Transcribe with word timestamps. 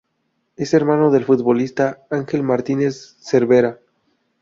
Es 0.55 0.73
hermano 0.73 1.11
del 1.11 1.25
futbolista 1.25 2.07
Ángel 2.09 2.41
Martínez 2.41 3.17
Cervera. 3.19 3.77